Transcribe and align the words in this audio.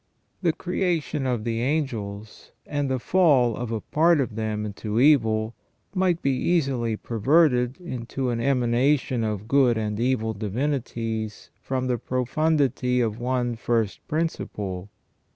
The 0.41 0.51
creation 0.51 1.27
of 1.27 1.43
the 1.43 1.61
angels, 1.61 2.53
and 2.65 2.89
the 2.89 2.97
fall 2.97 3.55
of 3.55 3.71
a 3.71 3.81
part 3.81 4.19
of 4.19 4.33
them 4.33 4.65
into 4.65 4.99
evil, 4.99 5.53
might 5.93 6.23
be 6.23 6.35
easily 6.35 6.95
perverted 6.97 7.79
into 7.79 8.31
an 8.31 8.39
emanation 8.39 9.23
of 9.23 9.47
good 9.47 9.77
and 9.77 9.99
evil 9.99 10.33
divinities 10.33 11.51
from 11.61 11.85
the 11.85 11.99
profundity 11.99 12.99
of 12.99 13.19
one 13.19 13.55
first 13.55 13.99
principle. 14.07 14.89